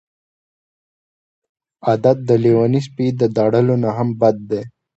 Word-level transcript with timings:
عادت 1.87 2.17
د 2.29 2.29
لیوني 2.43 2.81
سپي 2.87 3.07
د 3.19 3.21
داړلو 3.35 3.75
نه 3.83 3.89
هم 3.97 4.09
بد 4.21 4.37
دی. 4.49 4.61